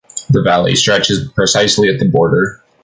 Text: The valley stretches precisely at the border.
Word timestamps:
The 0.31 0.41
valley 0.41 0.73
stretches 0.75 1.29
precisely 1.29 1.87
at 1.87 1.99
the 1.99 2.05
border. 2.07 2.63